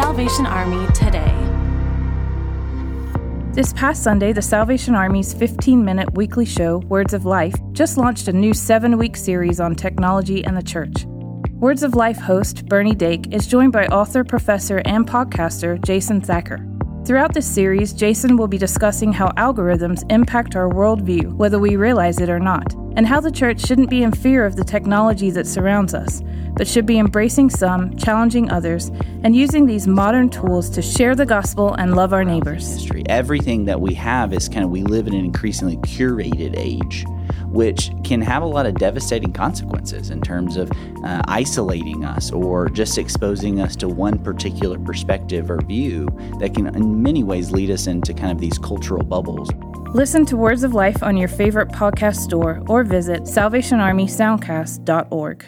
Salvation 0.00 0.46
Army 0.46 0.86
today. 0.94 1.34
This 3.52 3.74
past 3.74 4.02
Sunday, 4.02 4.32
the 4.32 4.40
Salvation 4.40 4.94
Army's 4.94 5.34
15 5.34 5.84
minute 5.84 6.14
weekly 6.14 6.46
show, 6.46 6.78
Words 6.88 7.12
of 7.12 7.26
Life, 7.26 7.54
just 7.72 7.98
launched 7.98 8.26
a 8.26 8.32
new 8.32 8.54
seven 8.54 8.96
week 8.96 9.14
series 9.14 9.60
on 9.60 9.74
technology 9.74 10.42
and 10.42 10.56
the 10.56 10.62
church. 10.62 11.04
Words 11.50 11.82
of 11.82 11.96
Life 11.96 12.16
host 12.16 12.64
Bernie 12.64 12.94
Dake 12.94 13.30
is 13.30 13.46
joined 13.46 13.72
by 13.72 13.88
author, 13.88 14.24
professor, 14.24 14.80
and 14.86 15.06
podcaster 15.06 15.78
Jason 15.84 16.22
Thacker. 16.22 16.66
Throughout 17.04 17.34
this 17.34 17.46
series, 17.46 17.92
Jason 17.92 18.38
will 18.38 18.48
be 18.48 18.56
discussing 18.56 19.12
how 19.12 19.28
algorithms 19.32 20.10
impact 20.10 20.56
our 20.56 20.70
worldview, 20.70 21.34
whether 21.34 21.58
we 21.58 21.76
realize 21.76 22.20
it 22.20 22.30
or 22.30 22.40
not, 22.40 22.74
and 22.96 23.06
how 23.06 23.20
the 23.20 23.30
church 23.30 23.60
shouldn't 23.64 23.90
be 23.90 24.02
in 24.02 24.12
fear 24.12 24.44
of 24.44 24.56
the 24.56 24.64
technology 24.64 25.30
that 25.30 25.46
surrounds 25.46 25.94
us, 25.94 26.22
but 26.56 26.66
should 26.66 26.86
be 26.86 26.98
embracing 26.98 27.50
some, 27.50 27.96
challenging 27.96 28.50
others, 28.50 28.90
and 29.22 29.34
using 29.34 29.66
these 29.66 29.86
modern 29.86 30.28
tools 30.28 30.68
to 30.70 30.82
share 30.82 31.14
the 31.14 31.26
gospel 31.26 31.74
and 31.74 31.94
love 31.94 32.12
our 32.12 32.24
neighbors. 32.24 32.68
History. 32.68 33.02
Everything 33.08 33.64
that 33.66 33.80
we 33.80 33.94
have 33.94 34.32
is 34.32 34.48
kind 34.48 34.64
of, 34.64 34.70
we 34.70 34.82
live 34.82 35.06
in 35.06 35.14
an 35.14 35.24
increasingly 35.24 35.76
curated 35.78 36.56
age 36.56 37.04
which 37.50 37.90
can 38.04 38.20
have 38.20 38.42
a 38.42 38.46
lot 38.46 38.66
of 38.66 38.74
devastating 38.74 39.32
consequences 39.32 40.10
in 40.10 40.20
terms 40.20 40.56
of 40.56 40.70
uh, 41.04 41.22
isolating 41.26 42.04
us 42.04 42.30
or 42.30 42.68
just 42.68 42.96
exposing 42.98 43.60
us 43.60 43.74
to 43.76 43.88
one 43.88 44.18
particular 44.18 44.78
perspective 44.78 45.50
or 45.50 45.60
view 45.62 46.06
that 46.38 46.54
can, 46.54 46.68
in 46.68 47.02
many 47.02 47.24
ways, 47.24 47.50
lead 47.50 47.70
us 47.70 47.86
into 47.86 48.14
kind 48.14 48.30
of 48.30 48.38
these 48.38 48.58
cultural 48.58 49.02
bubbles. 49.02 49.50
Listen 49.92 50.24
to 50.26 50.36
Words 50.36 50.62
of 50.62 50.72
Life 50.72 51.02
on 51.02 51.16
your 51.16 51.26
favorite 51.26 51.70
podcast 51.70 52.18
store 52.18 52.62
or 52.68 52.84
visit 52.84 53.22
salvationarmysoundcast.org. 53.22 55.44